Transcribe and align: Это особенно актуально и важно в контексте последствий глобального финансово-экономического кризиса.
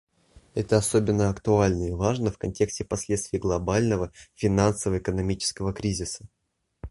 Это 0.55 0.77
особенно 0.77 1.29
актуально 1.29 1.89
и 1.89 1.91
важно 1.91 2.31
в 2.31 2.39
контексте 2.39 2.83
последствий 2.83 3.37
глобального 3.37 4.11
финансово-экономического 4.33 5.73
кризиса. 5.75 6.27